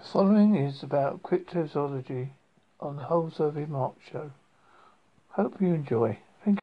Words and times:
The 0.00 0.08
following 0.08 0.56
is 0.56 0.82
about 0.82 1.22
cryptozoology 1.22 2.30
on 2.80 2.96
the 2.96 3.02
Holsworthy 3.02 3.68
Mark 3.68 3.96
Show. 4.10 4.32
Hope 5.36 5.60
you 5.60 5.74
enjoy. 5.74 6.18
Thank 6.42 6.56
you. 6.56 6.62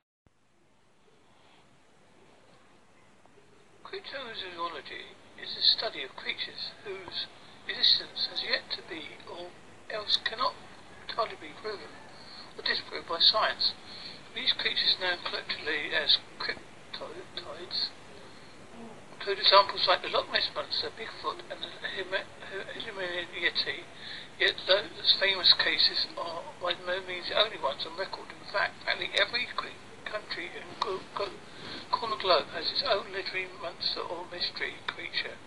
Cryptozoology 3.86 5.14
is 5.38 5.54
the 5.54 5.62
study 5.62 6.02
of 6.02 6.16
creatures 6.16 6.74
whose 6.84 7.28
existence 7.70 8.28
has 8.32 8.42
yet 8.42 8.66
to 8.74 8.82
be 8.90 9.06
or 9.30 9.54
else 9.94 10.18
cannot 10.26 10.56
entirely 11.08 11.38
be 11.40 11.54
proven 11.62 11.94
or 12.58 12.64
disproved 12.66 13.08
by 13.08 13.20
science. 13.20 13.74
These 14.34 14.54
creatures 14.54 14.98
known 15.00 15.20
collectively 15.24 15.94
as 15.94 16.18
cryptoids 16.42 17.94
include 19.14 19.37
examples 19.48 19.88
like 19.88 20.04
the 20.04 20.12
Loch 20.12 20.28
Ness 20.28 20.52
Monster, 20.52 20.92
Bigfoot 21.00 21.40
and 21.48 21.64
the 21.64 21.72
Himalayan 21.96 23.32
Yeti, 23.32 23.88
yet 24.36 24.60
those 24.68 25.16
famous 25.24 25.56
cases 25.56 26.04
are 26.20 26.44
by 26.60 26.76
no 26.84 27.00
means 27.08 27.32
the 27.32 27.40
only 27.40 27.56
ones 27.56 27.88
on 27.88 27.96
record. 27.96 28.28
In 28.28 28.44
fact, 28.52 28.84
practically 28.84 29.16
every 29.16 29.48
country 30.04 30.52
and 30.52 30.68
corner 30.84 32.20
globe 32.20 32.52
has 32.52 32.68
its 32.76 32.84
own 32.84 33.08
literary 33.16 33.48
monster 33.64 34.04
or 34.04 34.28
mystery 34.28 34.84
creature 34.84 35.40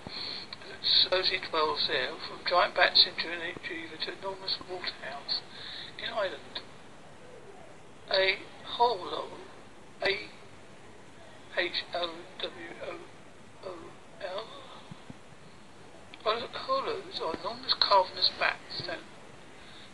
supposedly 0.81 1.45
dwells 1.51 1.85
there, 1.89 2.17
from 2.25 2.41
giant 2.49 2.75
bats 2.75 3.05
in 3.05 3.13
Geneva 3.21 3.53
to 4.01 4.17
enormous 4.17 4.57
waterhounds 4.65 5.45
in 6.01 6.09
Ireland. 6.09 6.65
A 8.11 8.39
holo, 8.65 9.29
A 10.03 10.31
H 11.59 11.85
O 11.93 12.17
W 12.41 12.73
O 12.87 12.97
L. 14.23 14.45
Holos 16.31 17.21
are 17.21 17.35
enormous 17.41 17.75
cavernous 17.75 18.31
bats 18.39 18.87
that 18.87 19.01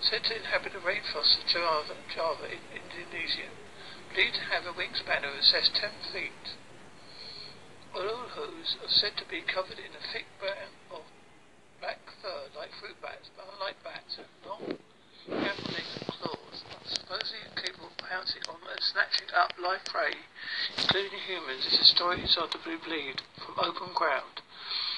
said 0.00 0.22
to 0.24 0.36
inhabit 0.36 0.74
the 0.74 0.80
rainforests 0.80 1.38
of 1.40 1.46
Java, 1.46 1.96
Java 2.14 2.44
in 2.52 2.60
Indonesia, 2.76 3.48
believed 4.12 4.34
to 4.34 4.42
have 4.42 4.66
a 4.66 4.74
wingspan 4.74 5.24
of 5.24 5.34
excess 5.34 5.70
10 5.72 5.90
feet. 6.12 6.52
Holos 7.94 8.76
are 8.84 8.88
said 8.88 9.16
to 9.16 9.24
be 9.24 9.40
covered 9.40 9.78
in 9.78 9.96
a 9.96 10.12
thick 10.12 10.26
brown 10.38 10.76
of 10.90 11.04
black 11.80 12.00
fur 12.20 12.52
like 12.54 12.74
fruit 12.74 13.00
bats, 13.00 13.30
but 13.34 13.48
unlike 13.54 13.82
bats, 13.82 14.16
have 14.16 14.28
long, 14.44 14.76
and 15.32 15.58
claws, 16.20 16.64
supposedly 16.84 17.48
capable 17.56 17.86
of 17.86 17.96
pouncing 17.96 18.42
on 18.50 18.60
and 18.70 18.82
snatching 18.82 19.32
up 19.34 19.54
live 19.56 19.86
prey, 19.86 20.12
including 20.76 21.18
humans, 21.26 21.64
as 21.72 21.78
historians 21.78 22.36
are 22.36 22.48
to 22.48 22.58
be 22.58 22.76
believed, 22.76 23.22
from 23.40 23.56
open 23.58 23.94
ground. 23.94 24.42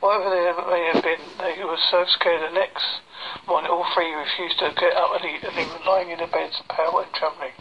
whatever 0.01 0.31
they 0.31 0.53
may 0.71 0.91
have 0.93 1.03
been, 1.03 1.21
they 1.39 1.65
were 1.65 1.79
so 1.91 2.05
scared 2.07 2.43
the 2.43 2.55
next 2.55 2.85
morning 3.47 3.71
all 3.71 3.87
three 3.95 4.13
refused 4.13 4.59
to 4.59 4.73
get 4.79 4.95
up 4.95 5.11
and 5.15 5.25
eat, 5.25 5.43
and 5.45 5.57
they 5.57 5.65
were 5.65 5.85
lying 5.87 6.11
in 6.11 6.19
their 6.19 6.27
beds, 6.27 6.61
pale 6.69 6.99
and 6.99 7.13
trembling. 7.15 7.53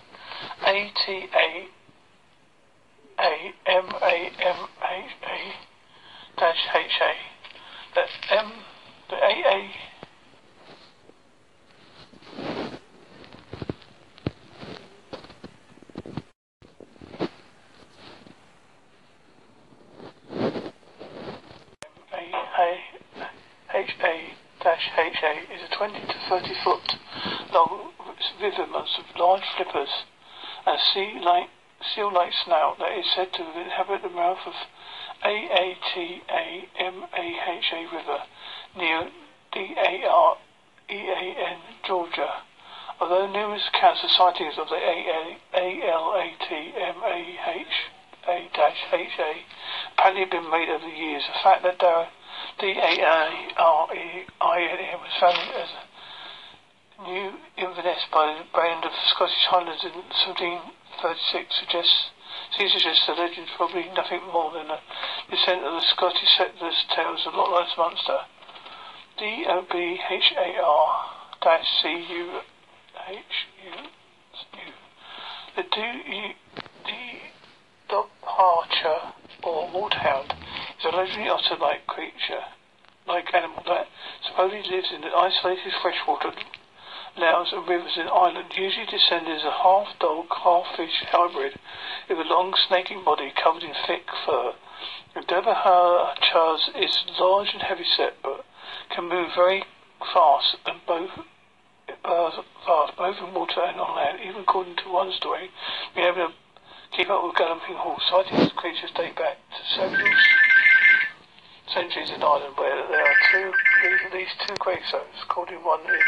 A 0.65 0.91
T 1.05 1.29
A 1.33 1.67
A 3.19 3.53
M 3.65 3.85
A 4.01 4.31
M 4.39 4.67
A 4.81 4.95
A 5.23 5.53
dash 6.37 6.67
H 6.75 7.01
A. 7.01 7.13
The 7.95 8.35
M 8.35 8.51
the 9.09 9.15
A 9.15 9.29
A 9.29 9.71
HA 24.65 25.45
is 25.53 25.61
a 25.61 25.69
20 25.77 25.99
to 26.07 26.13
30 26.27 26.55
foot 26.63 26.97
long 27.53 27.91
river 28.41 28.65
monster 28.65 29.03
with 29.03 29.15
large 29.15 29.43
flippers 29.55 30.05
and 30.65 30.79
sea-like, 30.91 31.49
seal-like 31.93 32.33
snout 32.33 32.79
that 32.79 32.97
is 32.97 33.05
said 33.15 33.31
to 33.33 33.43
inhabit 33.61 34.01
the 34.01 34.09
mouth 34.09 34.39
of 34.47 34.53
A-A-T-A-M-A-H-A 35.23 36.25
River 37.95 38.23
near 38.75 39.11
D-A-R-E-A-N, 39.53 40.37
Georgia. 41.85 42.41
Although 42.99 43.27
numerous 43.31 43.67
accounts 43.67 44.03
of 44.03 44.09
sightings 44.09 44.57
of 44.57 44.69
the 44.69 44.75
A-L-A-T-M-A-H-A-H-A 44.75 45.75
apparently 49.93 50.21
have 50.21 50.31
been 50.31 50.49
made 50.49 50.69
over 50.69 50.85
the 50.85 50.97
years, 50.97 51.23
the 51.27 51.39
fact 51.43 51.61
that 51.61 51.77
there 51.79 51.93
are 51.93 52.07
D-A-R-E-I-N 52.59 54.29
was 55.01 55.13
founded 55.19 55.55
as 55.59 55.69
a 55.75 55.83
New 57.03 57.31
Inverness 57.57 58.05
by 58.11 58.31
the 58.31 58.45
band 58.55 58.85
of 58.85 58.91
Scottish 59.11 59.45
Highlanders 59.51 59.83
in 59.83 59.91
1736 59.91 61.59
suggests 61.59 62.11
to 62.57 62.69
suggest 62.69 63.03
the 63.07 63.13
legend 63.13 63.47
probably 63.57 63.91
nothing 63.95 64.21
more 64.31 64.51
than 64.53 64.71
a 64.71 64.79
descent 65.29 65.65
of 65.65 65.73
the 65.73 65.83
Scottish 65.91 66.37
settlers' 66.37 66.85
tales 66.95 67.27
of 67.27 67.33
Loch 67.33 67.67
Monster. 67.77 68.19
D 69.17 69.45
O 69.47 69.65
B 69.69 69.99
H 70.09 70.33
A 70.37 70.61
R 70.63 71.05
dash 71.41 71.67
C 71.81 71.87
U 71.89 72.39
H 73.09 73.47
U. 73.65 73.71
The 75.55 75.63
D 75.63 76.35
Departure 77.89 79.13
or 79.43 79.69
Waterhound 79.71 80.33
a 80.85 80.95
legendary 80.95 81.29
otter-like 81.29 81.87
creature, 81.87 82.43
like 83.07 83.33
animal 83.33 83.63
that 83.65 83.87
supposedly 84.27 84.63
lives 84.69 84.89
in 84.93 85.01
the 85.01 85.13
isolated 85.15 85.73
freshwater 85.81 86.31
loughs 87.17 87.53
and 87.53 87.67
rivers 87.67 87.97
in 87.97 88.07
Ireland, 88.07 88.51
usually 88.55 88.85
descended 88.85 89.37
as 89.37 89.43
a 89.43 89.51
half-dog, 89.51 90.25
half-fish 90.43 91.03
hybrid 91.11 91.57
with 92.09 92.19
a 92.19 92.29
long 92.29 92.53
snaking 92.67 93.03
body 93.03 93.31
covered 93.41 93.63
in 93.63 93.73
thick 93.87 94.03
fur. 94.25 94.53
The 95.15 95.21
Devereux 95.21 96.11
is 96.75 97.05
large 97.19 97.53
and 97.53 97.61
heavy-set, 97.61 98.21
but 98.21 98.45
can 98.93 99.07
move 99.07 99.29
very 99.35 99.63
fast 100.13 100.57
and 100.65 100.79
both 100.85 101.09
uh, 102.03 102.31
fast, 102.65 102.97
both 102.97 103.17
in 103.17 103.33
water 103.33 103.61
and 103.65 103.79
on 103.79 103.95
land. 103.95 104.19
Even 104.21 104.41
according 104.41 104.75
to 104.77 104.91
one 104.91 105.11
story, 105.13 105.49
being 105.95 106.07
able 106.07 106.27
to 106.27 106.33
keep 106.95 107.09
up 107.09 107.23
with 107.23 107.35
galloping 107.35 107.75
horse. 107.75 108.03
Sightings 108.09 108.51
of 108.51 108.55
creatures 108.55 108.91
date 108.95 109.15
back 109.15 109.37
to 109.37 109.75
several 109.75 110.05
centuries 111.73 112.09
in 112.09 112.21
Ireland, 112.21 112.53
where 112.57 112.75
there 112.87 113.05
are 113.05 113.19
two, 113.31 113.51
at 114.05 114.13
least 114.13 114.35
two 114.45 114.55
gravestones, 114.59 115.17
according 115.23 115.63
one 115.63 115.81
in 115.81 116.05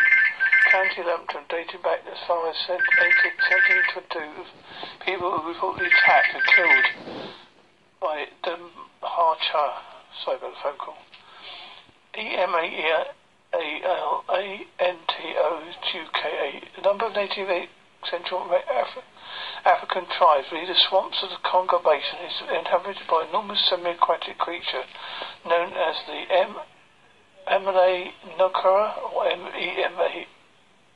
County 0.72 1.02
Lambton, 1.04 1.44
dating 1.50 1.82
back 1.82 2.04
as 2.12 2.20
far 2.28 2.50
as 2.50 2.56
1722. 2.68 4.46
People 5.06 5.32
who 5.32 5.54
reportedly 5.54 5.88
attacked 5.88 6.36
and 6.36 6.44
killed 6.44 6.88
by 8.02 8.26
the 8.44 8.58
Harcha. 9.02 9.66
Sorry 10.24 10.38
about 10.38 10.52
the 10.52 10.62
phone 10.62 10.78
call. 10.78 10.98
E 12.18 12.36
M 12.36 12.54
A 12.54 12.64
E 12.66 12.84
A 13.54 13.66
L 13.86 14.24
A 14.30 14.68
N 14.80 14.98
T 15.08 15.14
O 15.38 15.62
Q 15.92 16.02
K 16.14 16.22
A. 16.30 16.80
A 16.80 16.84
number 16.84 17.06
of 17.06 17.14
native 17.14 17.50
Central 18.06 18.46
Af- 18.52 19.04
African 19.66 20.06
tribes 20.06 20.50
the 20.50 20.76
swamps 20.88 21.24
of 21.24 21.30
the 21.30 21.38
Congo 21.44 21.80
Basin 21.80 22.20
is 22.26 22.42
inhabited 22.50 23.08
by 23.10 23.26
enormous 23.28 23.60
semi-aquatic 23.70 24.38
creature 24.38 24.84
known 25.46 25.74
as 25.74 25.96
the 26.06 26.26
M. 26.32 26.56
Emela 27.48 28.12
Nukara 28.38 29.14
or 29.14 29.28
M 29.28 29.48
E 29.56 29.84
M 29.84 29.98
A 30.00 30.28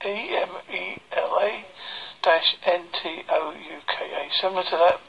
E 0.08 0.38
M 0.38 0.50
E 0.74 1.02
L 1.12 1.40
A 1.42 1.66
dash 2.22 2.56
N 2.66 2.88
T 3.02 3.24
O 3.30 3.52
U 3.52 3.80
K 3.88 4.12
A. 4.14 4.42
Similar 4.42 4.64
to 4.64 4.78
that, 4.78 5.00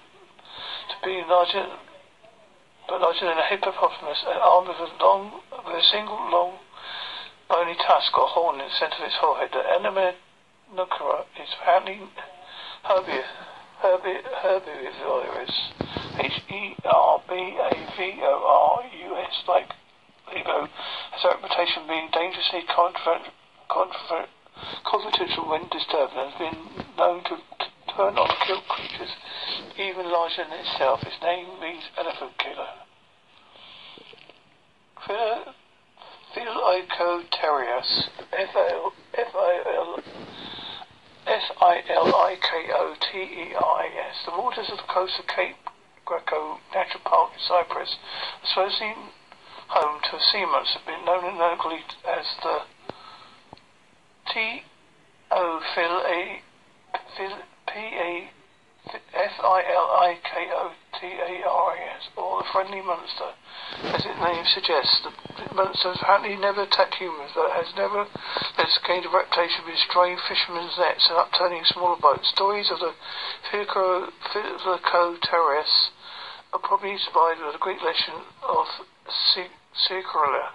to 0.88 1.06
be 1.06 1.22
larger 1.28 1.66
but 2.88 3.00
larger 3.00 3.26
than 3.26 3.38
a 3.38 3.46
hippopotamus 3.48 4.24
and 4.26 4.38
armed 4.38 4.68
with 4.68 4.78
a 4.78 5.04
long 5.04 5.40
with 5.66 5.76
a 5.76 5.86
single 5.92 6.18
long 6.30 6.58
bony 7.48 7.74
tusk 7.74 8.16
or 8.18 8.26
horn 8.28 8.60
in 8.60 8.66
the 8.66 8.74
centre 8.78 8.96
of 8.98 9.04
its 9.04 9.16
forehead. 9.20 9.50
The 9.52 9.62
Emela 9.78 10.14
Nukara 10.72 11.24
is 11.36 11.48
apparently 11.60 12.00
herbivorous 12.82 13.26
herbivorous 13.82 15.54
H 16.18 16.42
E 16.48 16.76
R 16.84 17.22
B 17.28 17.34
A 17.34 17.70
V 17.96 18.20
O 18.22 18.34
R 18.48 18.82
U 18.88 19.16
S 19.16 19.44
like 19.46 19.68
Lego 20.32 20.68
has 21.12 21.24
a 21.24 21.28
reputation 21.28 21.86
being 21.86 22.08
dangerously 22.10 22.64
confrontational 22.72 24.28
when 25.50 25.68
disturbed 25.68 26.14
and 26.16 26.32
has 26.32 26.38
been 26.40 26.56
known 26.96 27.22
to 27.24 27.36
turn 27.94 28.16
on 28.16 28.30
kill 28.46 28.62
creatures 28.68 29.12
even 29.76 30.10
larger 30.10 30.44
than 30.48 30.58
itself. 30.58 31.02
Its 31.02 31.20
name 31.22 31.60
means 31.60 31.84
elephant 31.98 32.32
killer. 32.38 32.68
Philoicoterius, 36.34 38.08
F-I-L 38.32 38.92
S-I-L-I-K-O-T-E-R-A-S. 41.26 43.04
The 44.26 44.32
waters 44.32 44.70
of 44.70 44.78
the 44.78 44.92
coast 44.92 45.18
of 45.18 45.26
Cape 45.26 45.56
Greco 46.04 46.58
Natural 46.74 47.02
Park 47.04 47.32
in 47.34 47.40
Cyprus 47.46 47.96
are 48.42 48.48
supposedly 48.48 48.94
home 49.68 50.00
to 50.10 50.16
a 50.16 50.20
sea 50.20 50.44
been 50.84 51.04
known 51.04 51.38
locally 51.38 51.84
as 52.04 52.26
the 52.42 52.62
T 54.32 54.62
A 58.86 58.96
A 58.96 59.00
F 59.14 59.38
I 59.40 59.62
L 59.72 59.88
I 60.00 60.18
K 60.22 60.50
O 60.50 60.72
T 60.98 61.06
A 61.06 61.46
R 61.46 61.76
A 61.76 61.80
S, 61.96 62.08
or 62.16 62.42
the 62.42 62.48
friendly 62.52 62.82
monster. 62.82 63.34
As 63.82 64.04
its 64.04 64.18
name 64.18 64.44
suggests, 64.44 65.02
the 65.02 65.54
monster 65.54 65.90
apparently 65.90 66.36
never 66.36 66.62
attacked 66.62 66.96
humans, 66.96 67.30
but 67.34 67.52
has 67.52 67.72
never 67.76 68.04
has 68.56 68.78
gained 68.86 69.06
a 69.06 69.08
reputation 69.08 69.64
for 69.64 69.70
destroying 69.70 70.18
fishermen's 70.28 70.76
nets 70.76 71.08
and 71.08 71.16
upturning 71.16 71.64
smaller 71.64 71.96
boats. 72.00 72.28
Stories 72.28 72.70
of 72.70 72.80
the 72.80 72.94
Philocoteres 73.52 74.02
are 76.52 76.58
probably 76.58 76.92
inspired 76.92 77.38
by 77.38 77.52
the 77.52 77.58
Greek 77.58 77.80
legend 77.82 78.26
of 78.42 78.66
Scylla, 79.08 80.52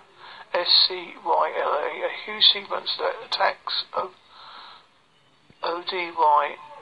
S-C-Y-L-A, 0.54 2.04
a 2.06 2.12
huge 2.26 2.44
sea 2.44 2.66
monster 2.70 3.04
that 3.04 3.26
attacks 3.26 3.86
O- 3.96 4.12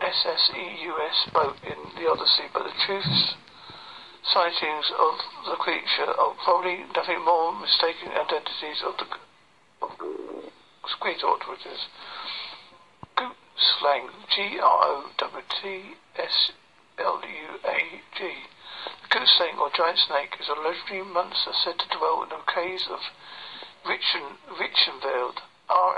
O-D-Y-S-S-E-U-S 0.06 1.34
boat 1.34 1.58
in 1.66 1.82
the 1.98 2.08
Odyssey, 2.08 2.46
but 2.54 2.62
the 2.62 2.78
truth 2.86 3.34
sightings 4.22 4.92
of 5.00 5.18
the 5.50 5.56
creature 5.58 6.06
are 6.06 6.36
probably 6.44 6.86
nothing 6.94 7.26
more 7.26 7.52
mistaken 7.60 8.10
identities 8.14 8.84
of 8.86 8.94
the 9.02 9.08
of 9.82 9.90
squid 10.86 11.18
authorities. 11.18 11.90
Goot 13.18 13.34
slang 13.58 14.10
G 14.30 14.60
R 14.62 14.80
O 14.86 15.10
T 15.18 15.26
T 15.62 15.98
S 16.18 16.52
L 17.00 17.22
U 17.26 17.50
A 17.66 17.80
G. 18.16 18.30
The 19.02 19.08
goose 19.10 19.34
snake 19.38 19.58
or 19.60 19.72
giant 19.76 19.98
snake 20.06 20.38
is 20.40 20.50
a 20.50 20.62
legendary 20.62 21.02
monster 21.02 21.52
said 21.64 21.80
to 21.80 21.98
dwell 21.98 22.22
in 22.22 22.30
the 22.30 22.46
caves 22.54 22.86
of 22.92 23.00
Richen, 23.90 24.38
Richenveld, 24.54 25.42
R 25.68 25.98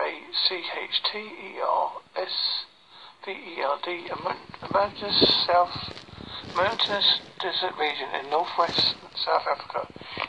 A 3.27 3.29
C 3.29 3.33
H 3.33 3.37
T 3.37 3.61
R 3.61 3.75
S 3.75 3.77
V 3.83 3.83
L 3.83 3.83
D, 3.83 4.07
a 4.07 4.15
mountainous 4.71 5.19
south 5.45 5.75
mountainous 6.55 7.19
desert 7.41 7.75
region 7.77 8.07
in 8.15 8.29
northwest 8.29 8.95
South 9.15 9.45
Africa. 9.45 9.85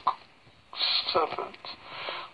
serpent. 1.12 1.59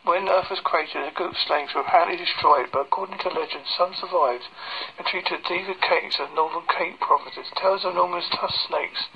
When 0.05 0.29
Earth 0.29 0.49
was 0.49 0.65
created, 0.65 1.05
the 1.05 1.13
goot 1.15 1.37
snakes 1.47 1.75
were 1.75 1.83
apparently 1.83 2.17
destroyed, 2.17 2.73
but 2.73 2.89
according 2.89 3.19
to 3.21 3.29
legend, 3.29 3.69
some 3.77 3.93
survived 3.95 4.49
and 4.97 5.07
treated 5.07 5.45
David 5.45 5.77
Cates 5.81 6.17
of 6.19 6.33
Northern 6.33 6.65
Cape 6.67 6.99
provinces. 7.01 7.53
Tales 7.61 7.85
of 7.85 7.93
enormous 7.93 8.25
tusk 8.33 8.57
snakes, 8.67 9.13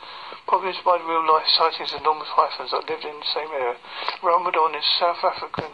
probably 0.46 0.76
inspired 0.76 1.08
real-life 1.08 1.48
sightings 1.56 1.92
of 1.92 2.04
enormous 2.04 2.28
pythons 2.36 2.70
that 2.70 2.84
lived 2.84 3.04
in 3.04 3.16
the 3.16 3.32
same 3.32 3.48
area, 3.48 3.80
rumbled 4.22 4.56
on 4.56 4.76
in 4.76 4.84
South 5.00 5.24
African 5.24 5.72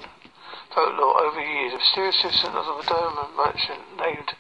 folklore 0.74 1.20
over 1.26 1.42
years. 1.42 1.74
A 1.74 1.78
mysterious 1.78 2.16
citizen 2.22 2.54
of 2.54 2.64
the 2.64 2.86
Durham 2.86 3.34
merchant 3.34 3.82
named 3.98 4.30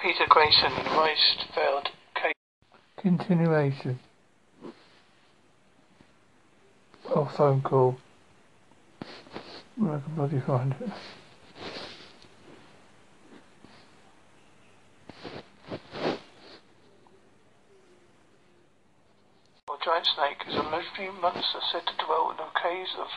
Peter 0.00 0.24
Grayson 0.26 0.72
in 0.72 0.88
Ricefield, 0.96 1.92
Cape. 2.16 2.36
Continuation. 2.96 4.00
Oh, 7.14 7.30
phone 7.36 7.60
call. 7.60 7.98
Where 9.82 9.96
I 9.96 9.98
can 9.98 10.14
bloody 10.14 10.38
find 10.46 10.70
it. 10.80 10.92
giant 19.82 20.06
snake 20.14 20.38
is 20.46 20.54
a 20.54 20.62
legendary 20.62 21.10
monster 21.20 21.58
said 21.72 21.82
to 21.84 21.92
dwell 22.06 22.30
in 22.30 22.36
the 22.36 22.46
caves 22.62 22.94
of 22.96 23.08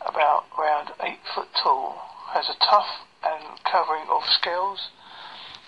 about 0.00 0.44
around 0.58 0.92
eight 1.00 1.20
foot 1.34 1.48
tall, 1.62 1.96
has 2.32 2.48
a 2.48 2.58
tough 2.60 3.06
and 3.24 3.62
covering 3.64 4.08
of 4.08 4.22
scales 4.28 4.88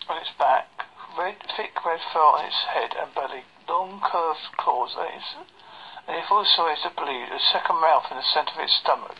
on 0.09 0.17
its 0.21 0.31
back, 0.39 0.69
red, 1.17 1.37
thick 1.57 1.73
red 1.85 2.01
fur 2.13 2.21
on 2.21 2.45
its 2.45 2.65
head 2.73 2.93
and 2.97 3.15
belly, 3.15 3.45
long 3.69 4.01
curved 4.05 4.57
claws, 4.57 4.97
and, 4.97 6.17
if 6.17 6.31
also 6.31 6.67
is 6.69 6.81
to 6.83 6.91
believe, 6.97 7.29
a 7.31 7.41
second 7.53 7.81
mouth 7.81 8.05
in 8.11 8.17
the 8.17 8.33
center 8.35 8.53
of 8.53 8.65
its 8.65 8.77
stomach. 8.83 9.17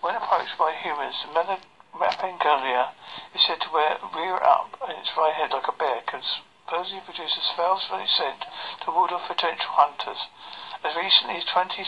When 0.00 0.14
approached 0.14 0.58
by 0.58 0.74
humans, 0.74 1.14
the 1.24 1.58
Mapingulia 1.98 2.94
is 3.34 3.42
said 3.46 3.60
to 3.60 3.70
wear, 3.74 3.98
rear 4.14 4.36
up 4.36 4.70
in 4.88 4.96
its 4.96 5.10
right 5.16 5.34
head 5.34 5.50
like 5.50 5.66
a 5.66 5.72
bear, 5.76 6.00
can 6.06 6.22
supposedly 6.22 7.00
produce 7.04 7.36
a 7.36 7.56
foul-smelling 7.56 8.06
scent 8.06 8.44
to 8.84 8.90
ward 8.90 9.10
off 9.10 9.26
potential 9.26 9.74
hunters. 9.74 10.30
As 10.84 10.94
recently 10.94 11.42
as 11.42 11.44
20, 11.50 11.82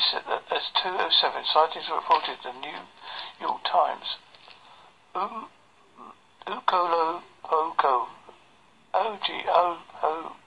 as 0.50 0.66
207, 0.82 1.44
sightings 1.46 1.86
were 1.88 2.02
reported 2.02 2.42
in 2.42 2.58
the 2.58 2.66
New 2.66 2.78
York 3.40 3.62
Times. 3.70 4.18
Um, 5.14 5.48
Ukolo 6.46 7.22
Pogo. 7.44 8.08
O-G-O-O-P-O-G-O. 8.92 10.40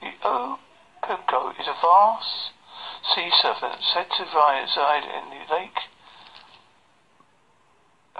The 0.00 0.12
O-Pogo 0.22 1.50
is 1.58 1.66
a 1.66 1.74
vast 1.82 2.52
sea 3.14 3.30
serpent 3.42 3.82
said 3.92 4.06
to 4.16 4.22
reside 4.22 5.02
in 5.02 5.30
the 5.30 5.42
lake 5.52 5.90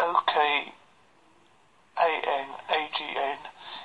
O-K 0.01 0.73
A-N-A-G-N 2.01 3.39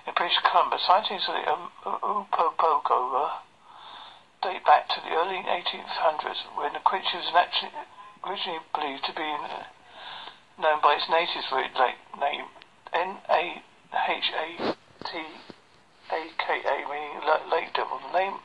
in 0.08 0.14
British 0.16 0.40
Columbia. 0.48 0.80
Sightings 0.80 1.28
of 1.28 1.36
the 1.36 1.44
um, 1.52 1.68
Upopogo 1.84 3.44
date 4.42 4.64
back 4.64 4.88
to 4.88 5.02
the 5.04 5.12
early 5.12 5.44
1800s 5.44 6.48
when 6.56 6.72
the 6.72 6.80
creature 6.80 7.20
was 7.20 7.28
originally 8.24 8.64
believed 8.74 9.04
to 9.06 9.12
be 9.14 9.28
known 10.58 10.80
by 10.82 10.94
its 10.96 11.10
native 11.10 11.44
name, 11.52 12.46
N-A-H-A-T-A-K-A, 12.94 13.68
meaning 16.88 17.20
lake 17.52 17.74
devil. 17.74 18.00
The 18.00 18.12
name 18.18 18.40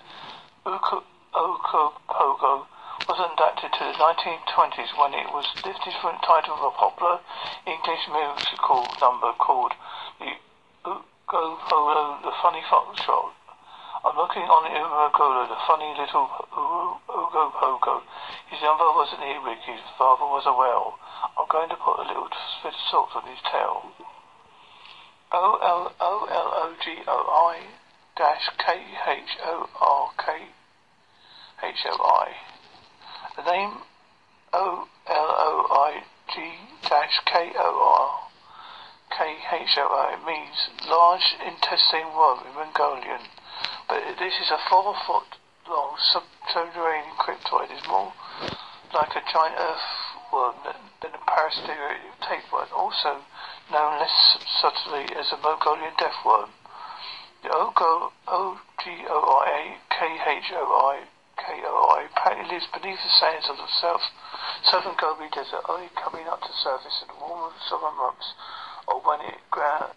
Ogopogo 0.66 2.66
was 3.08 3.20
adapted 3.20 3.72
to 3.72 3.84
the 3.84 3.96
1920s 3.96 4.92
when 4.98 5.14
it 5.14 5.28
was 5.32 5.46
lifted 5.64 5.94
from 6.00 6.16
the 6.18 6.26
title 6.26 6.54
of 6.58 6.72
a 6.72 6.76
popular 6.76 7.20
English 7.64 8.04
musical 8.10 8.84
number 9.00 9.32
called 9.38 9.72
the 10.18 10.32
Ugopolo, 10.84 12.20
the 12.22 12.34
Funny 12.42 12.62
Foxtrot. 12.68 13.32
I'm 14.02 14.16
looking 14.16 14.48
on 14.48 14.64
Umagolo, 14.64 15.44
the 15.48 15.60
funny 15.68 15.92
little 15.92 16.24
Ogopogo. 17.08 18.00
His 18.48 18.60
mother 18.64 18.90
was 18.96 19.12
an 19.12 19.22
earwig, 19.22 19.60
his 19.68 19.84
father 19.98 20.24
was 20.24 20.48
a 20.48 20.56
whale. 20.56 20.96
I'm 21.36 21.48
going 21.48 21.68
to 21.68 21.76
put 21.76 22.00
a 22.00 22.08
little 22.08 22.28
bit 22.64 22.72
of 22.72 22.80
salt 22.90 23.12
on 23.14 23.28
his 23.28 23.40
tail. 23.44 23.92
O 25.32 25.58
L 25.62 25.92
O 26.00 26.12
L 26.26 26.48
O 26.64 26.74
G 26.82 26.96
O 27.06 27.18
I 27.52 27.60
dash 28.16 28.48
K 28.56 28.82
H 29.06 29.36
O 29.44 29.68
R 29.80 30.10
K 30.16 30.48
H 31.62 31.86
O 31.86 31.96
I. 32.02 32.59
The 33.36 33.42
name 33.42 33.82
O 34.52 34.88
L 35.06 35.30
O 35.38 35.66
I 35.70 36.02
G 36.34 36.42
dash 36.82 37.20
K 37.26 37.52
O 37.54 37.70
R 37.78 38.28
K 39.16 39.38
H 39.52 39.78
O 39.78 39.86
I 39.86 40.18
means 40.26 40.68
large 40.88 41.36
intestine 41.38 42.12
worm 42.12 42.40
in 42.46 42.54
Mongolian, 42.54 43.22
but 43.88 44.02
this 44.18 44.34
is 44.42 44.50
a 44.50 44.58
four 44.68 44.96
foot 45.06 45.38
long 45.68 45.94
subterranean 46.10 47.14
cryptoid. 47.18 47.70
It's 47.70 47.86
more 47.86 48.12
like 48.92 49.14
a 49.14 49.22
giant 49.32 49.56
earthworm 49.56 50.56
than, 51.00 51.14
a 51.14 51.18
parasitic 51.24 51.78
tapeworm, 52.20 52.66
also 52.74 53.22
known 53.70 54.00
less 54.00 54.38
subtly 54.60 55.06
as 55.14 55.30
a 55.30 55.38
Mongolian 55.38 55.94
deathworm. 55.94 56.50
The 57.44 57.50
O 57.54 58.58
G 58.82 59.06
O 59.08 59.42
I 59.46 59.50
A 59.54 59.78
K 59.88 60.18
H 60.26 60.52
O 60.52 60.66
I 60.90 61.06
KOI 61.40 62.08
apparently 62.12 62.52
lives 62.52 62.68
beneath 62.72 63.00
the 63.00 63.14
sands 63.16 63.48
of 63.48 63.56
the 63.56 63.70
south, 63.80 64.04
southern 64.68 64.96
Gobi 65.00 65.28
Desert, 65.32 65.64
only 65.68 65.88
coming 65.96 66.26
up 66.28 66.40
to 66.40 66.52
surface 66.52 67.00
in 67.02 67.08
the 67.08 67.18
warmer 67.20 67.52
summer 67.68 67.92
months 67.96 68.34
or 68.86 69.00
when 69.00 69.20
it 69.24 69.40
ground. 69.50 69.94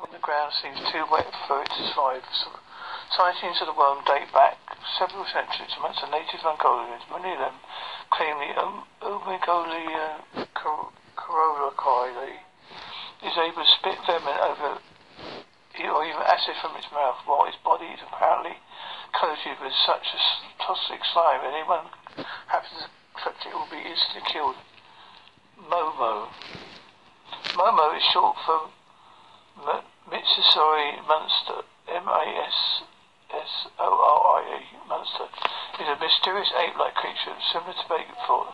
when 0.00 0.10
the 0.10 0.18
ground 0.18 0.52
seems 0.60 0.78
too 0.90 1.04
wet 1.10 1.30
for 1.46 1.62
it 1.62 1.68
to 1.68 1.82
survive. 1.88 2.22
Sightings 3.16 3.60
of 3.60 3.68
the 3.68 3.78
worm 3.78 4.02
date 4.04 4.32
back 4.32 4.56
several 4.98 5.24
centuries 5.32 5.72
amongst 5.78 6.00
the 6.00 6.10
native 6.10 6.42
Mongolians. 6.42 7.04
Many 7.10 7.32
of 7.32 7.38
them 7.38 7.56
claim 8.10 8.36
the 8.40 8.50
um, 8.60 8.84
Omegolia 11.32 11.72
Corolacoi 11.76 12.36
is 13.24 13.32
able 13.38 13.64
to 13.64 13.70
spit 13.78 13.98
venom 14.06 14.28
over 14.28 14.78
or 15.82 16.04
even 16.04 16.20
acid 16.28 16.54
from 16.60 16.76
its 16.76 16.86
mouth 16.92 17.16
while 17.24 17.46
its 17.46 17.56
body 17.64 17.86
is 17.86 18.00
apparently 18.06 18.52
coated 19.18 19.56
with 19.62 19.72
such 19.86 20.04
a 20.12 20.20
toxic 20.62 21.00
slime 21.12 21.40
that 21.40 21.54
anyone 21.56 21.88
happens 22.46 22.84
to 22.84 22.88
touch 23.24 23.46
it 23.46 23.54
will 23.54 23.68
be 23.70 23.80
instantly 23.80 24.22
killed. 24.30 24.56
Momo. 25.58 26.28
Momo 27.56 27.96
is 27.96 28.02
short 28.12 28.36
for 28.44 28.68
M- 29.56 29.82
Monster. 31.08 31.64
M-A-S 31.88 32.82
S-O-R-I-E, 33.32 34.60
monster, 34.88 35.24
is 35.80 35.88
a 35.88 35.96
mysterious 35.98 36.52
ape-like 36.52 36.94
creature 36.94 37.32
similar 37.52 37.72
to 37.72 37.84
Bigfoot, 37.88 38.52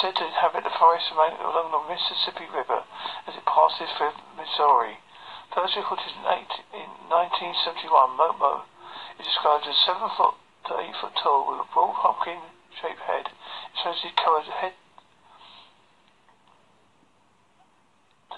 said 0.00 0.16
to 0.16 0.24
inhabit 0.24 0.64
the 0.64 0.72
forests 0.78 1.10
along 1.12 1.68
the 1.72 1.84
Mississippi 1.88 2.48
River 2.48 2.84
as 3.28 3.36
it 3.36 3.44
passes 3.44 3.90
through 3.96 4.16
Missouri. 4.36 4.98
First 5.52 5.76
recorded 5.76 6.10
in, 6.16 6.24
eight, 6.34 6.50
in 6.72 6.88
1971, 7.12 7.86
Momo 8.16 8.64
is 9.20 9.26
described 9.26 9.68
as 9.68 9.76
7 9.86 10.00
foot 10.16 10.34
to 10.66 10.72
8 10.80 10.96
foot 11.00 11.14
tall 11.22 11.46
with 11.46 11.62
a 11.62 11.68
broad 11.72 11.94
pumpkin-shaped 12.00 13.04
head. 13.06 13.28
It's 13.72 13.84
mostly 13.84 14.10
covered 14.16 14.48
head 14.50 14.74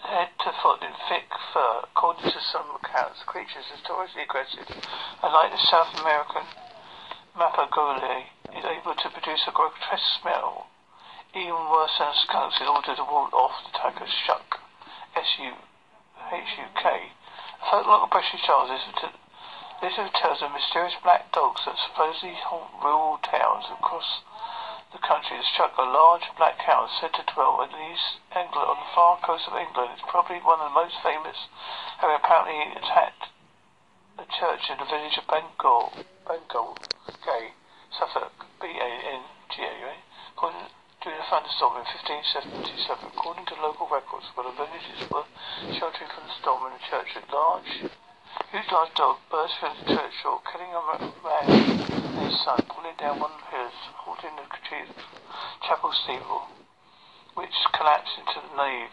head 0.06 0.30
to 0.38 0.52
foot 0.62 0.82
in 0.82 0.94
thick 1.08 1.26
fur. 1.52 1.82
According 1.90 2.30
to 2.30 2.40
some 2.52 2.68
accounts, 2.78 3.20
the 3.20 3.26
creature 3.26 3.58
is 3.58 3.66
notoriously 3.82 4.22
aggressive, 4.22 4.68
and 4.70 5.32
like 5.32 5.50
the 5.50 5.66
South 5.66 5.90
American 5.98 6.46
Mapagole, 7.36 8.30
is 8.54 8.64
able 8.64 8.94
to 8.94 9.10
produce 9.10 9.42
a 9.48 9.52
grotesque 9.52 10.20
smell, 10.22 10.68
even 11.34 11.70
worse 11.70 11.96
than 11.98 12.12
skunks, 12.26 12.60
in 12.60 12.68
order 12.68 12.94
to 12.94 13.04
ward 13.04 13.32
off 13.32 13.56
the 13.64 13.70
attackers. 13.78 14.12
Shuck, 14.26 14.60
S-U-H-U-K. 15.16 16.84
A 16.86 17.64
folk 17.70 17.86
like 17.86 18.10
British 18.10 18.42
Charles 18.44 18.70
is 18.70 18.84
to 19.00 19.10
This 19.80 19.96
tells 20.20 20.40
of 20.40 20.52
mysterious 20.52 20.96
black 21.02 21.32
dogs 21.32 21.64
that 21.66 21.76
supposedly 21.76 22.34
haunt 22.48 22.72
rural 22.80 23.18
towns 23.20 23.68
across 23.68 24.22
the 24.92 24.98
country. 24.98 25.36
The 25.36 25.44
struck 25.52 25.76
a 25.76 25.84
large 25.84 26.24
black 26.40 26.56
hound 26.64 26.88
said 26.96 27.12
to 27.12 27.24
dwell 27.34 27.60
in 27.60 27.68
East 27.92 28.16
England 28.32 28.72
on 28.72 28.80
the 28.80 28.92
far 28.94 29.20
coast 29.20 29.44
of 29.48 29.58
England. 29.58 29.92
It's 29.92 30.08
probably 30.08 30.40
one 30.40 30.60
of 30.64 30.72
the 30.72 30.80
most 30.80 30.96
famous, 31.04 31.36
having 32.00 32.16
apparently 32.16 32.72
attacked 32.72 33.28
a 34.16 34.24
church 34.24 34.64
in 34.72 34.78
the 34.80 34.88
village 34.88 35.18
of 35.20 35.28
Bengal, 35.28 35.92
Bengal, 36.24 36.78
Gay, 37.20 37.52
Suffolk, 37.92 38.32
B-A-N-G-A, 38.60 39.92
according 40.32 40.72
to 41.06 41.14
a 41.14 41.26
thunderstorm 41.30 41.78
in 41.78 41.86
1577. 41.86 43.14
According 43.14 43.46
to 43.46 43.54
local 43.62 43.86
records, 43.86 44.26
where 44.34 44.50
the 44.50 44.58
villagers 44.58 45.06
were 45.06 45.22
sheltering 45.78 46.10
from 46.10 46.26
the 46.26 46.34
storm 46.42 46.66
in 46.66 46.74
the 46.74 46.82
church, 46.90 47.14
a 47.14 47.22
large 47.30 47.86
Huge 48.50 48.70
large 48.70 48.92
dog 48.94 49.16
burst 49.30 49.54
through 49.58 49.70
the 49.80 49.96
church 49.96 50.12
door, 50.22 50.42
killing 50.50 50.68
a 50.74 50.82
man 50.82 50.98
and 51.00 52.26
his 52.26 52.36
son, 52.44 52.60
pulling 52.68 52.94
down 52.98 53.18
one 53.18 53.32
of 53.32 53.38
the 53.38 53.46
pillars, 53.48 53.72
supporting 53.86 54.34
the 54.36 54.46
chapel 55.62 55.92
steeple, 56.04 56.42
which 57.34 57.54
collapsed 57.72 58.18
into 58.18 58.42
the 58.42 58.56
nave. 58.58 58.92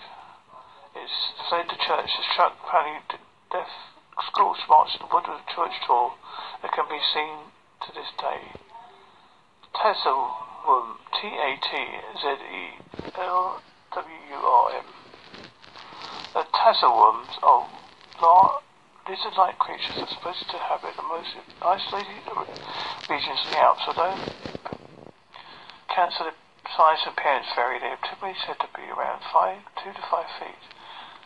It 0.96 1.10
fled 1.50 1.65
the 1.67 1.75
church. 1.75 2.10
The 2.13 2.24
struck 2.34 2.55
apparently 2.62 3.20
death 3.51 3.74
scorched 4.32 4.70
marks 4.70 4.98
the 4.98 5.10
wood 5.12 5.25
of 5.27 5.41
the 5.41 5.50
church 5.51 5.75
door 5.88 6.13
that 6.62 6.72
can 6.72 6.86
be 6.88 7.01
seen 7.13 7.51
to 7.84 7.91
this 7.91 8.10
day. 8.22 8.53
Tazewurm, 10.63 10.96
T-A-T-Z-E-L-W-U-R-M. 11.20 12.39
The 16.34 16.43
Tazewurms 16.55 17.43
are 17.43 17.67
large 18.22 18.63
Lizard-like 19.10 19.60
creatures 19.60 19.96
that 19.96 20.08
are 20.08 20.15
supposed 20.15 20.48
to 20.48 20.55
inhabit 20.55 20.96
the 20.96 21.03
most 21.03 21.36
isolated 21.62 22.24
regions 23.12 23.43
of 23.43 23.51
the 23.51 23.60
Alps, 23.60 23.84
although 23.88 24.15
cancer 25.91 26.32
size 26.72 27.03
and 27.03 27.12
appearance 27.12 27.51
vary. 27.55 27.79
They 27.84 27.91
are 27.91 28.00
typically 28.00 28.39
said 28.48 28.55
to 28.63 28.72
be 28.72 28.88
around 28.88 29.20
five, 29.34 29.60
two 29.84 29.91
to 29.91 30.01
five 30.08 30.32
feet, 30.39 30.63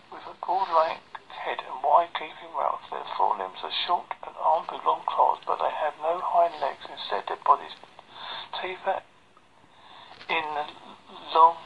with 0.10 0.26
a 0.26 0.34
gourd-like 0.42 1.06
head 1.46 1.62
and 1.62 1.78
wide 1.86 2.10
gaping 2.18 2.58
mouth. 2.58 2.82
Their 2.90 3.06
forelimbs 3.14 3.62
are 3.62 3.70
short 3.86 4.10
and 4.26 4.34
armed 4.42 4.74
with 4.74 4.82
long 4.82 5.06
claws, 5.06 5.38
but 5.46 5.62
they 5.62 5.70
have 5.70 5.94
no 6.02 6.18
hind 6.26 6.58
legs. 6.58 6.90
Instead, 6.90 7.30
their 7.30 7.38
bodies 7.46 7.78
taper 8.58 9.06
in 10.30 10.48
long, 11.34 11.58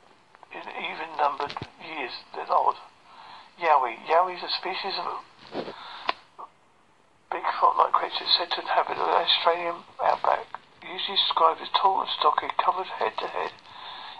in 0.51 0.67
even-numbered 0.75 1.55
years 1.87 2.27
than 2.35 2.51
odd. 2.51 2.83
Yowie. 3.61 3.99
Yowie 4.11 4.37
is 4.37 4.43
a 4.43 4.51
species 4.59 4.99
of 4.99 5.23
big 7.31 7.47
foot-like 7.61 7.93
creature 7.93 8.27
said 8.39 8.51
to 8.51 8.61
inhabit 8.61 8.97
the 8.97 9.03
Australian 9.03 9.85
outback. 10.03 10.47
Usually 10.83 11.17
described 11.17 11.61
as 11.63 11.69
tall 11.71 12.01
and 12.03 12.11
stocky, 12.19 12.49
covered 12.59 12.87
head 12.99 13.17
to 13.19 13.27
head 13.27 13.53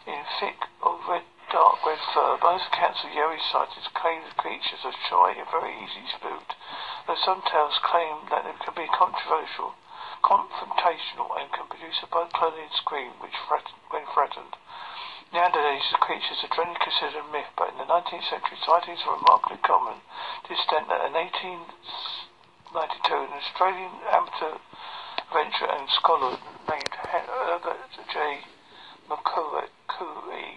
in 0.07 0.23
thick 0.41 0.59
or 0.83 0.99
red 1.09 1.23
dark 1.51 1.85
red 1.87 1.99
fur. 2.15 2.39
Both 2.41 2.63
accounts 2.73 3.05
of 3.05 3.11
Yowie 3.11 3.43
sightings 3.51 3.89
claim 3.95 4.23
the 4.23 4.35
creatures 4.41 4.83
are 4.85 4.95
shy 5.11 5.35
and 5.39 5.51
very 5.51 5.75
easily 5.83 6.07
spooked, 6.15 6.55
though 7.07 7.19
some 7.25 7.43
tales 7.43 7.79
claim 7.83 8.27
that 8.31 8.45
they 8.45 8.55
can 8.65 8.75
be 8.75 8.89
controversial, 8.91 9.75
confrontational, 10.23 11.31
and 11.39 11.51
can 11.53 11.67
produce 11.67 12.01
a 12.03 12.07
blood-curdling 12.07 12.71
scream 12.75 13.13
which 13.21 13.37
threaten, 13.47 13.77
when 13.91 14.07
threatened. 14.15 14.57
Nowadays, 15.33 15.83
the 15.91 15.99
creatures 15.99 16.45
are 16.45 16.49
generally 16.55 16.79
considered 16.79 17.23
a 17.23 17.25
myth, 17.33 17.49
but 17.57 17.71
in 17.71 17.79
the 17.79 17.85
19th 17.87 18.29
century, 18.29 18.59
sightings 18.67 19.05
were 19.07 19.17
remarkably 19.17 19.59
common 19.65 20.01
to 20.45 20.49
the 20.49 20.55
extent 20.55 20.89
that 20.89 21.05
in 21.07 21.13
1892, 21.15 22.75
an 22.75 23.33
Australian 23.33 23.93
amateur 24.11 24.59
adventurer 25.19 25.71
and 25.75 25.89
scholar 25.91 26.39
named 26.69 26.95
Herbert 26.95 27.91
J. 28.13 28.45
McCooey 29.09 30.55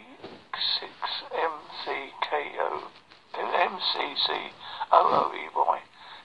six 0.79 0.93
M 1.33 1.51
C 1.85 2.13
K 2.21 2.55
O 2.59 2.91
M 3.37 3.79
C 3.79 4.15
C 4.15 4.53
O 4.91 5.01
O 5.01 5.33
E 5.33 5.49
Y, 5.55 5.81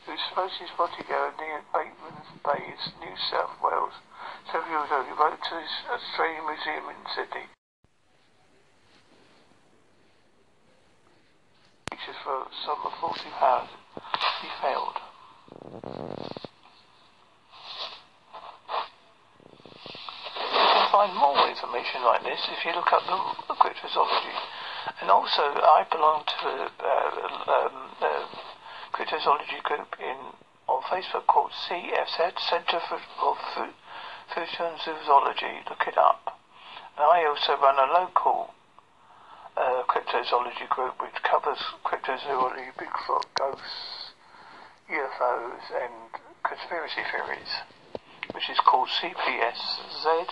who 0.06 0.16
supposed 0.28 0.54
his 0.60 0.70
bodyguard 0.76 1.34
near 1.38 1.62
Bateman's 1.72 2.28
Bay, 2.44 2.74
New 3.00 3.16
South 3.30 3.60
Wales, 3.62 3.94
several 4.50 4.70
years 4.70 4.86
ago. 4.86 5.04
He 5.04 5.12
wrote 5.12 5.42
to 5.42 5.60
his 5.60 5.70
Australian 5.88 6.46
Museum 6.46 6.88
in 6.90 7.06
Sydney. 7.14 7.48
For 12.24 12.46
some 12.64 12.78
of 12.86 12.92
40 13.00 13.18
pounds. 13.40 13.70
He 14.42 14.48
failed. 14.62 14.94
You 20.38 20.66
can 20.70 20.86
find 20.92 21.16
more 21.18 21.48
information 21.50 22.02
like 22.06 22.22
this 22.22 22.38
if 22.46 22.64
you 22.64 22.72
look 22.78 22.92
up 22.92 23.02
the, 23.10 23.54
cryptozoology. 23.54 24.38
And 25.00 25.10
also, 25.10 25.42
I 25.42 25.84
belong 25.90 26.22
to 26.22 26.46
a, 26.46 26.70
uh, 26.78 27.68
um, 28.06 28.30
cryptozoology 28.92 29.60
group 29.64 29.96
in 29.98 30.16
on 30.68 30.82
Facebook 30.82 31.26
called 31.26 31.50
CFZ 31.50 32.38
Centre 32.38 32.80
for 32.88 33.00
of 33.20 33.36
Fortean 34.30 34.78
Zoology. 34.84 35.64
Look 35.68 35.88
it 35.88 35.98
up. 35.98 36.38
And 36.96 37.04
I 37.04 37.26
also 37.26 37.60
run 37.60 37.78
a 37.78 37.92
local 37.92 38.50
uh, 38.50 38.61
cryptozoology 40.12 40.68
group 40.68 41.00
which 41.00 41.22
covers 41.22 41.58
cryptozoology, 41.84 42.68
Bigfoot, 42.76 43.24
ghosts, 43.34 44.12
UFOs, 44.90 45.82
and 45.82 45.92
conspiracy 46.42 47.00
theories, 47.10 47.48
which 48.34 48.50
is 48.50 48.58
called 48.60 48.88
CPSZ 48.88 50.26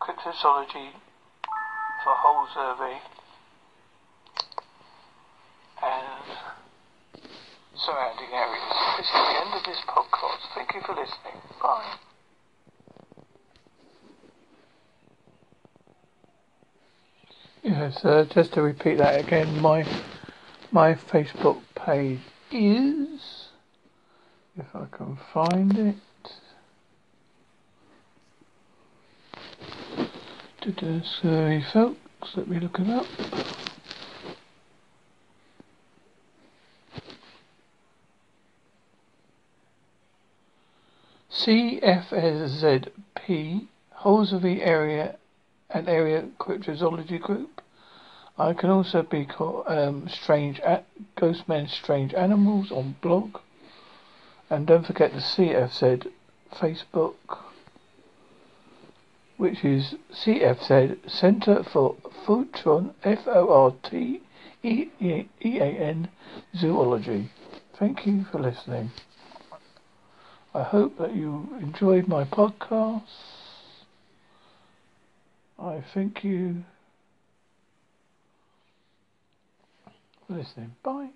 cryptozoology 0.00 0.90
for 2.04 2.14
Holsworthy 2.14 2.98
and 5.82 6.38
surrounding 7.74 8.34
areas. 8.34 8.74
This 8.98 9.06
is 9.06 9.12
the 9.12 9.40
end 9.40 9.54
of 9.54 9.64
this 9.64 9.80
podcast. 9.88 10.44
Thank 10.54 10.74
you 10.74 10.82
for 10.84 10.94
listening. 10.94 11.40
Bye. 11.62 12.03
Yes. 17.64 18.02
so 18.02 18.26
just 18.26 18.52
to 18.52 18.62
repeat 18.62 18.98
that 18.98 19.18
again, 19.24 19.58
my 19.62 19.86
my 20.70 20.92
Facebook 20.94 21.62
page 21.74 22.20
is 22.52 23.48
if 24.58 24.66
I 24.74 24.84
can 24.92 25.16
find 25.32 25.78
it. 25.78 25.96
Sorry 31.22 31.64
folks, 31.72 32.36
let 32.36 32.48
me 32.48 32.60
look 32.60 32.78
it 32.78 32.90
up. 32.90 33.06
CFSZP, 41.30 42.88
Holsworthy 44.00 44.60
Area 44.60 45.16
and 45.70 45.88
Area 45.88 46.28
Cryptozoology 46.38 47.20
Group. 47.20 47.53
I 48.36 48.52
can 48.52 48.68
also 48.68 49.02
be 49.02 49.24
called 49.24 49.64
um, 49.68 50.08
Strange 50.08 50.58
at 50.60 50.86
Ghostmen 51.16 51.68
Strange 51.68 52.12
Animals 52.14 52.72
on 52.72 52.96
blog. 53.00 53.38
And 54.50 54.66
don't 54.66 54.84
forget 54.84 55.12
the 55.12 55.20
CFZ 55.20 56.10
Facebook, 56.52 57.14
which 59.36 59.64
is 59.64 59.94
CFZ 60.12 61.08
Centre 61.08 61.62
for 61.62 61.94
Fortean 62.26 62.94
F 63.04 63.20
O 63.26 63.48
R 63.48 63.74
T 63.88 64.20
E 64.64 64.88
E 65.00 65.26
A 65.42 65.64
N 65.64 66.08
Zoology. 66.56 67.30
Thank 67.78 68.04
you 68.04 68.24
for 68.32 68.40
listening. 68.40 68.90
I 70.52 70.62
hope 70.64 70.98
that 70.98 71.14
you 71.14 71.48
enjoyed 71.60 72.08
my 72.08 72.24
podcast. 72.24 73.02
I 75.58 75.84
thank 75.94 76.24
you 76.24 76.64
listening. 80.28 80.74
Bye. 80.82 81.10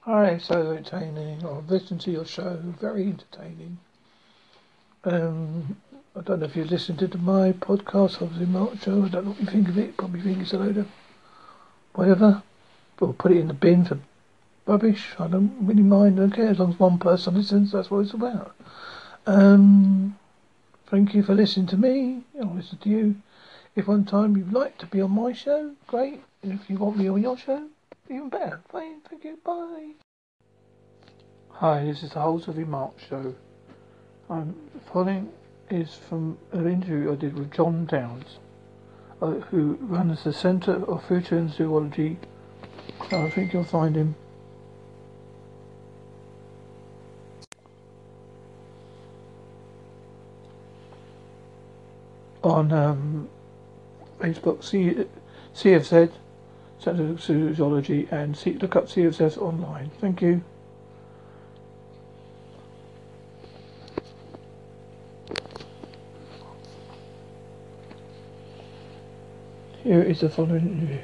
Hi, 0.00 0.38
so 0.38 0.72
entertaining. 0.72 1.44
I've 1.46 1.70
listened 1.70 2.00
to 2.02 2.10
your 2.10 2.24
show. 2.24 2.58
Very 2.80 3.04
entertaining. 3.04 3.78
Um, 5.04 5.76
I 6.16 6.20
don't 6.22 6.40
know 6.40 6.46
if 6.46 6.56
you've 6.56 6.70
listened 6.70 6.98
to 6.98 7.18
my 7.18 7.52
podcast, 7.52 8.22
obviously 8.22 8.46
Mark 8.46 8.80
show. 8.80 9.04
I 9.04 9.08
don't 9.08 9.24
know 9.24 9.30
what 9.30 9.40
you 9.40 9.46
think 9.46 9.68
of 9.68 9.78
it. 9.78 9.96
Probably 9.96 10.20
think 10.20 10.38
it's 10.40 10.52
a 10.52 10.58
load 10.58 10.78
of 10.78 10.88
whatever. 11.94 12.42
Or 13.00 13.12
put 13.12 13.32
it 13.32 13.38
in 13.38 13.48
the 13.48 13.54
bin 13.54 13.84
for 13.84 13.98
rubbish. 14.66 15.14
I 15.18 15.28
don't 15.28 15.54
really 15.60 15.82
mind. 15.82 16.18
I 16.18 16.22
don't 16.22 16.34
care 16.34 16.48
as 16.48 16.58
long 16.58 16.72
as 16.72 16.78
one 16.78 16.98
person 16.98 17.34
listens. 17.34 17.72
That's 17.72 17.90
what 17.90 18.00
it's 18.00 18.14
about. 18.14 18.56
Um, 19.26 20.18
thank 20.86 21.14
you 21.14 21.22
for 21.22 21.34
listening 21.34 21.66
to 21.68 21.76
me. 21.76 22.22
I'll 22.40 22.54
listen 22.54 22.78
to 22.78 22.88
you. 22.88 23.16
If 23.76 23.86
one 23.86 24.04
time 24.04 24.36
you'd 24.36 24.52
like 24.52 24.78
to 24.78 24.86
be 24.86 25.00
on 25.00 25.10
my 25.12 25.32
show, 25.32 25.74
great. 25.86 26.22
And 26.42 26.52
if 26.52 26.70
you 26.70 26.76
want 26.78 26.96
me 26.96 27.08
on 27.08 27.22
your 27.22 27.36
show, 27.36 27.66
even 28.08 28.28
better. 28.28 28.60
Fine. 28.70 29.00
Thank 29.08 29.24
you. 29.24 29.38
Bye. 29.44 29.92
Hi, 31.50 31.84
this 31.84 32.02
is 32.02 32.10
the 32.10 32.20
Holes 32.20 32.46
of 32.46 32.56
show. 33.08 33.34
I'm 34.30 34.54
following 34.92 35.32
is 35.70 35.94
from 35.94 36.38
an 36.52 36.66
interview 36.70 37.12
I 37.12 37.16
did 37.16 37.36
with 37.36 37.52
John 37.52 37.86
Downes, 37.86 38.38
uh, 39.20 39.32
who 39.50 39.76
runs 39.80 40.24
the 40.24 40.32
Centre 40.32 40.84
of 40.84 41.04
Fortean 41.06 41.50
Zoology. 41.52 42.18
I 43.10 43.28
think 43.30 43.52
you'll 43.52 43.64
find 43.64 43.96
him 43.96 44.14
on 52.42 52.72
um, 52.72 53.28
Facebook, 54.20 54.62
C- 54.64 55.06
CFZ, 55.54 56.12
Zoology, 56.80 58.08
and 58.10 58.36
see, 58.36 58.52
look 58.54 58.76
up 58.76 58.86
CFZ 58.86 59.38
online. 59.38 59.90
Thank 60.00 60.22
you. 60.22 60.42
Here 69.82 70.02
is 70.02 70.20
the 70.20 70.28
following 70.28 70.66
interview. 70.66 71.00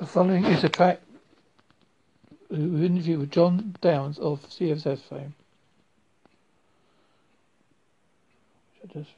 The 0.00 0.06
following 0.06 0.46
is 0.46 0.64
a 0.64 0.68
track 0.70 1.00
uh, 2.50 2.54
an 2.54 2.82
interview 2.82 3.18
with 3.18 3.30
John 3.30 3.76
Downes 3.82 4.18
of 4.18 4.40
CFZ 4.48 4.98
fame. 4.98 5.34
Just 8.92 9.10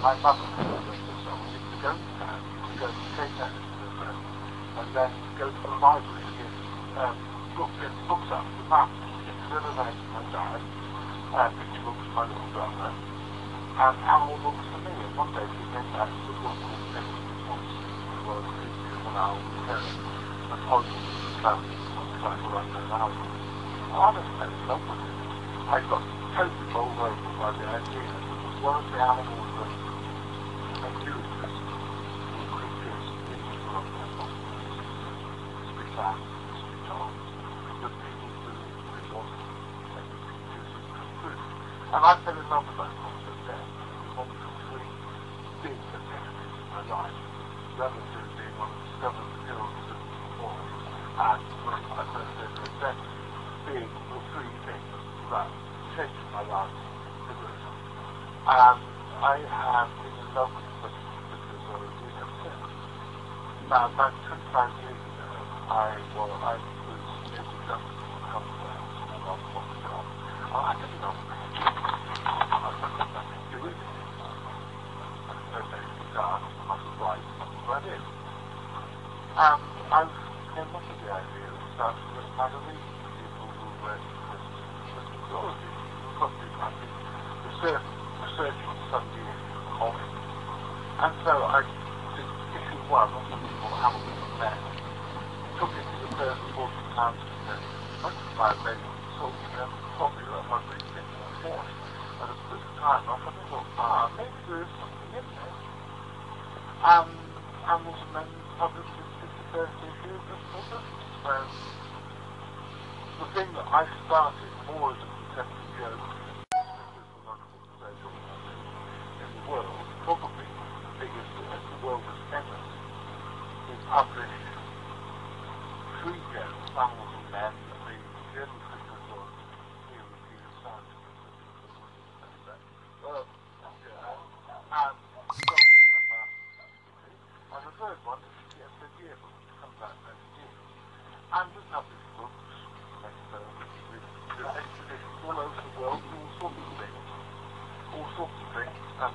my 0.00 0.16
mother 0.24 0.40
to 0.40 1.76
go 1.84 1.92
to 1.92 2.08
town, 2.16 2.40
you 2.40 2.74
go 2.80 2.88
to 2.88 3.04
take 3.20 3.36
that 3.36 3.52
the 3.52 4.08
and 4.80 4.88
then 4.96 5.12
go 5.36 5.44
to 5.52 5.60
the 5.60 5.76
library 5.76 6.24
and 6.24 6.40
get, 6.40 6.52
um, 6.96 7.12
look, 7.60 7.68
get 7.84 7.92
books 8.08 8.32
up, 8.32 8.48
the 8.48 8.64
maps, 8.72 8.96
get 9.28 9.36
Civilization 9.52 10.00
and 10.00 10.12
my 10.16 10.24
dad, 10.32 10.60
uh, 11.36 11.52
picture 11.52 11.84
books 11.84 12.00
for 12.00 12.16
my 12.16 12.24
little 12.32 12.48
brother, 12.56 12.96
and 12.96 13.96
animal 14.00 14.40
books 14.40 14.64
for 14.72 14.80
me. 14.88 14.88
And 14.88 15.12
one 15.20 15.36
day 15.36 15.44
she 15.44 15.64
came 15.68 15.88
back 15.92 16.08
with 16.08 16.32
a 16.32 16.36
book 16.48 16.56
called 16.64 16.96
Everything 16.96 17.40
Once, 17.44 17.72
which 18.08 18.24
was 18.24 18.44
an 19.04 19.14
owl 19.20 19.36
parent, 19.68 20.00
and 20.48 20.60
Hodgson 20.64 21.04
family, 21.44 21.76
kind 22.24 22.40
of 22.40 22.48
run 22.48 22.72
an 22.72 22.88
owl. 22.88 23.12
I 23.12 24.16
was 24.16 24.24
in 24.24 24.52
love 24.64 24.80
with 24.80 24.96
it. 24.96 25.16
I 25.68 25.76
got 25.92 26.04
totally 26.40 26.68
bowled 26.72 26.96
over 26.96 27.30
by 27.36 27.52
the 27.52 27.68
idea 27.68 28.00
that 28.00 28.64
one 28.64 28.80
of 28.80 28.86
the 28.88 28.96
animals 28.96 29.50
that 29.60 29.90
I 30.80 30.88
knew 31.04 31.12
existed, 31.12 31.68
were 32.32 32.48
creatures 32.56 33.06
in 33.28 33.40
the 33.40 33.56
world 33.68 33.88
that 34.00 34.10
speak 35.68 35.92
out, 36.00 36.20
speak 36.56 36.86
on, 36.88 37.12
that 37.84 37.92
people 38.00 38.30
believe 38.40 38.80
they 38.80 39.04
want 39.12 39.28
to 39.28 39.44
take 39.92 40.08
the 40.08 40.18
creatures 40.24 40.70
as 40.96 41.08
true. 41.20 41.40
And 41.92 42.00
I 42.00 42.12
fell 42.24 42.36
in 42.36 42.46
love 42.48 42.64
with 42.64 42.78
that 42.80 42.92
concept 42.96 43.40
then. 43.44 43.60
It 43.60 43.96
was 44.00 44.12
one 44.16 44.28
of 44.32 44.38
the 44.40 44.50
three 44.72 44.90
big 45.60 45.78
detectives 45.92 46.56
in 46.56 46.66
my 46.72 46.82
life. 46.88 47.18
The 47.76 47.80
other 47.84 48.04
two 48.12 48.24
being 48.40 48.56
one 48.56 48.72
of 48.72 48.80
the 48.80 48.88
seven 49.04 49.26
skills 49.40 49.72
of 49.84 49.98
the 50.00 50.30
world. 50.40 50.68
And 51.20 51.44
when 51.64 51.80
I 51.80 52.02
first 52.12 52.32
did 52.40 52.50
the 52.56 52.64
detective, 52.72 53.20
being 53.68 53.92
the 54.08 54.18
three 54.32 54.52
things 54.64 54.88
that 55.28 55.48
my. 56.70 57.70
And 58.46 58.80
I 59.22 59.36
have 59.46 59.90
been 60.02 60.16
in 60.18 60.34
love 60.34 60.50
with 60.54 60.64
was 60.82 61.92
in 62.02 62.28
since. 62.42 62.72
Now, 63.70 63.92
about 63.92 64.14
25 64.26 64.82
years 64.82 64.98
ago, 64.98 65.26
I, 65.70 65.98
well, 66.16 66.32
I 66.34 66.56
was 66.58 67.02
able 67.30 67.44
to 67.44 67.66
come 67.68 67.82
to 67.82 68.66
and 69.14 69.22
I 69.22 69.30
was 69.30 69.44
walking 69.54 69.82
job. 69.84 70.04
I 70.52 70.74
didn't 70.80 71.00
know. 71.02 71.29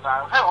time. 0.05 0.29
Hey, 0.29 0.44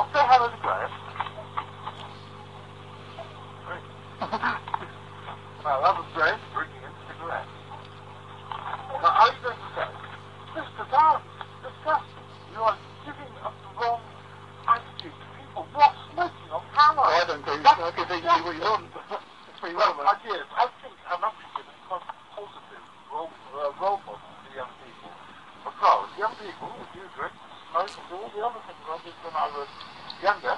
to 27.95 28.01
do 28.11 28.19
the 28.19 28.41
other 28.43 28.63
thing 28.67 28.79
I 28.83 28.97
did 29.07 29.17
when 29.23 29.35
I 29.39 29.47
was 29.55 29.71
younger. 30.19 30.57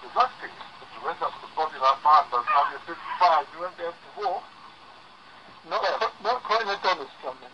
The 0.00 0.08
one 0.16 0.32
thing 0.40 0.54
that 0.56 0.88
you 0.96 1.00
went 1.04 1.20
up 1.20 1.32
to 1.36 1.40
the 1.44 1.52
body 1.52 1.76
like 1.76 2.00
mine 2.00 2.26
by 2.32 2.40
the 2.40 2.48
time 2.48 2.66
you're 2.72 2.88
55, 2.88 3.52
you 3.52 3.58
won't 3.60 3.76
be 3.76 3.84
able 3.84 4.00
to 4.00 4.12
walk. 4.16 4.44
Not, 5.68 5.80
yeah. 5.84 6.00
qu- 6.00 6.18
not 6.24 6.38
quite 6.48 6.64
an 6.64 6.72
Adonis 6.72 7.12
coming. 7.20 7.52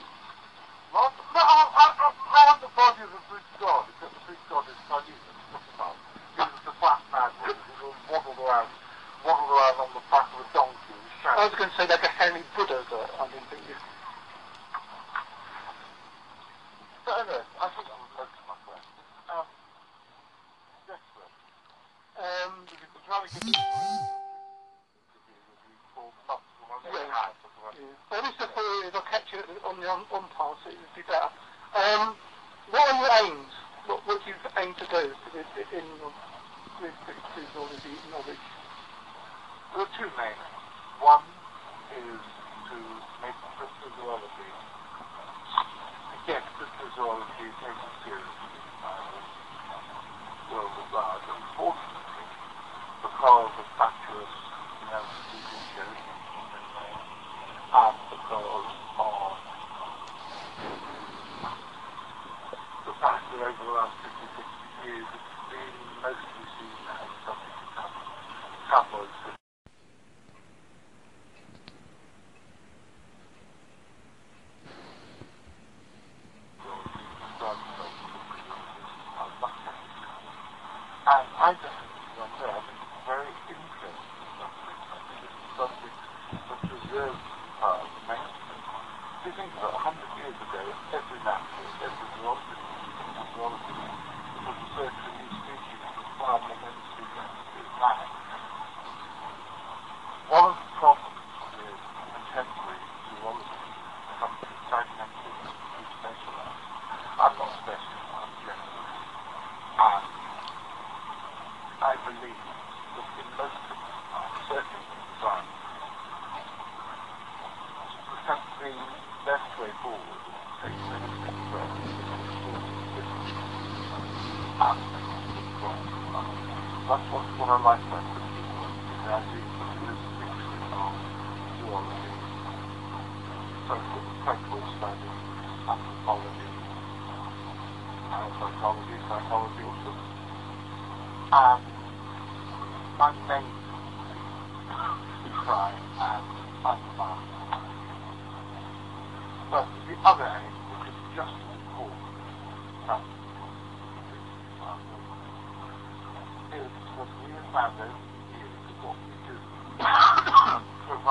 Not, 0.94 1.11
no, 1.35 1.42
I, 1.42 1.61
I, 1.74 1.87
I, 1.90 2.07
I 2.14 2.40
have 2.55 2.61
the 2.62 2.70
body 2.79 3.03
of 3.03 3.11
the 3.11 3.22
Greek 3.27 3.48
god, 3.59 3.90
except 3.90 4.14
the 4.14 4.22
Greek 4.31 4.42
god 4.46 4.62
is 4.70 4.79
Silenus. 4.87 5.24
What's? 5.50 5.98
He 6.38 6.42
was 6.46 6.62
the 6.62 6.74
fat 6.79 7.03
man 7.11 7.31
who 7.42 7.90
waddled 8.07 8.38
around, 8.38 8.70
waddled 9.27 9.50
around 9.50 9.77
on 9.83 9.90
the 9.90 10.03
back 10.07 10.31
of 10.31 10.46
a 10.46 10.46
donkey. 10.55 10.94
I 11.27 11.48
was 11.48 11.55
going 11.59 11.70
to 11.72 11.77
say 11.81 11.88
like 11.88 12.05
a 12.05 12.12
hairy 12.14 12.44
Buddha, 12.55 12.85
but 12.87 13.11
I 13.18 13.27
didn't 13.33 13.48
think 13.50 13.62
you... 13.66 13.74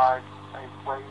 provide 0.04 0.24
a 0.56 0.90
way 0.90 1.04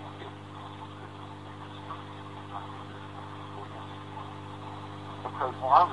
because 5.25 5.55
I'm 5.75 5.91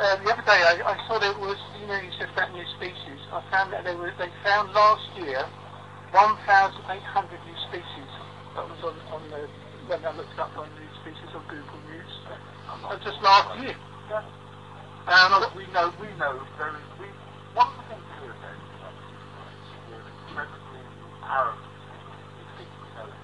Uh, 0.00 0.16
the 0.24 0.32
other 0.32 0.40
day 0.48 0.56
I, 0.64 0.80
I 0.80 0.96
saw 1.04 1.20
there 1.20 1.36
was, 1.36 1.60
you 1.76 1.84
know, 1.84 2.00
you 2.00 2.08
said 2.16 2.32
about 2.32 2.56
new 2.56 2.64
species. 2.80 3.20
I 3.36 3.44
found 3.52 3.68
that 3.76 3.84
they 3.84 3.92
were 3.92 4.08
they 4.16 4.32
found 4.40 4.72
last 4.72 5.04
year 5.20 5.44
1,800 6.16 6.88
new 6.88 7.58
species. 7.68 8.10
That 8.56 8.64
was 8.64 8.80
on 8.80 8.96
on 9.12 9.20
the 9.28 9.44
when 9.92 10.00
I 10.00 10.16
looked 10.16 10.40
up 10.40 10.56
on 10.56 10.72
new 10.72 10.88
species 11.04 11.28
on 11.36 11.44
Google 11.52 11.76
News. 11.92 12.12
Uh, 12.32 12.96
just 13.04 13.20
last 13.20 13.60
year. 13.60 13.76
Yeah. 14.08 14.24
Um, 15.04 15.36
we 15.52 15.68
know, 15.68 15.92
we 16.00 16.08
know 16.16 16.40
there 16.56 16.72
is, 16.72 16.88
we, 16.96 17.04
one 17.52 17.68
of 17.68 17.76
the 17.84 17.92
things 17.92 18.08
here 18.24 18.32
about 18.32 18.56
we're 19.92 20.00
incredibly 20.00 20.80
we 20.80 22.56
we 22.56 22.88
it. 23.04 23.20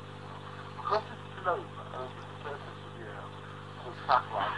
Because 0.76 1.08
it's 1.08 1.40
flown 1.40 1.64
over 1.96 2.04
the 2.04 2.36
surface 2.44 2.80
of 2.84 2.92
the 3.00 3.04
earth 3.08 3.32
with 3.88 3.96
satellites 4.04 4.55